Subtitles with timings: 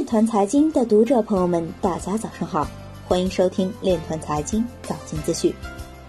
[0.00, 2.66] 链团财经的读者朋友们，大家早上好，
[3.06, 5.54] 欢迎收听链团财经早间资讯。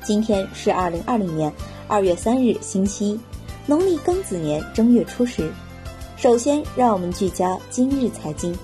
[0.02, 1.52] 今天是二零二零年
[1.90, 3.20] 二月三日，星期一，
[3.66, 5.52] 农历庚子年正月初十。
[6.16, 8.58] 首先，让我们聚焦今日财经。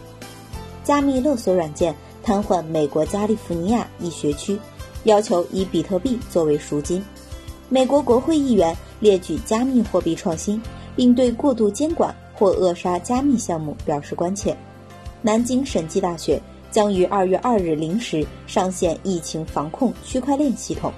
[0.86, 4.58] 加密勒索软件瘫痪美国加利福尼亚一学区，
[5.04, 7.04] 要求以比特币作为赎金。
[7.68, 10.62] 美国国会议员列举加密货币创新，
[10.96, 14.56] 并对过度监管或扼杀加密项目表示关切。
[15.22, 20.92] 南京审计大学将于二月二日零时上线疫情防控区块链系统。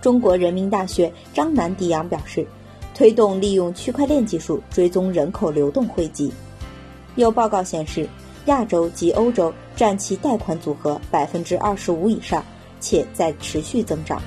[0.00, 2.46] 中国人民大学张南迪扬表示，
[2.94, 6.32] 推动利用区块链技术追踪人口流动汇集。
[7.14, 8.08] 有报告显示，
[8.46, 12.44] 亚洲及欧洲占其贷款组合百分之二十五以上，
[12.80, 14.20] 且在持续增长。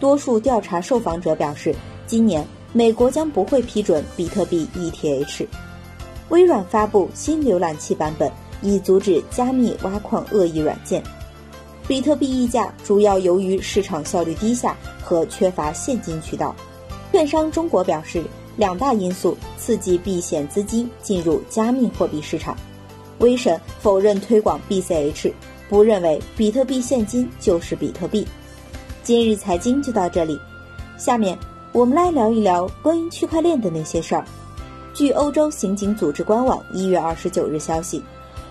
[0.00, 1.74] 多数调查受访者表示，
[2.06, 5.46] 今年美国将不会批准比特币 ETH。
[6.28, 8.30] 微软发布新浏览器版本，
[8.62, 11.02] 以阻止加密挖矿恶意软件。
[11.86, 16.54] 比特币溢价主要由于市场效率低下和缺乏现金渠道。
[17.10, 18.22] 券商中国表示，
[18.56, 22.56] 两大因素刺激避险资金进入加密货币市场。
[23.20, 25.32] 威神否认推广 BCH，
[25.68, 28.24] 不认为比特币现金就是比特币。
[29.02, 30.38] 今日财经就到这里，
[30.98, 31.36] 下面
[31.72, 34.24] 我们来聊一聊关于区块链的那些事儿。
[34.92, 38.02] 据欧洲刑警组织官网一月二十九日消息，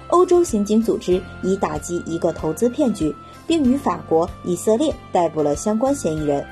[0.10, 3.14] 欧洲刑警组织已打击一个投资骗局，
[3.46, 6.46] 并与法国、以色列逮捕了相关嫌疑人。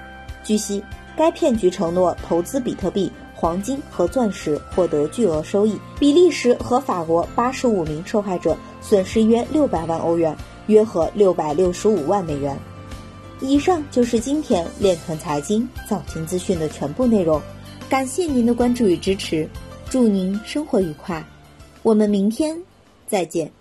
[0.44, 0.84] 据悉，
[1.16, 5.80] 该骗局承诺投资比特币、黄金和钻石获得巨额收益。
[6.00, 10.36] 比利时和法国八十五名受害者损失约六百万欧元，
[10.68, 12.58] 约合六百六十五万美元。
[13.42, 17.42] 以上就是今天链团财经早间资讯的全部内容，
[17.90, 19.50] 感谢您的关注与支持。
[19.90, 21.24] 祝您生活愉快，
[21.82, 22.58] 我们明天
[23.08, 23.56] 再见。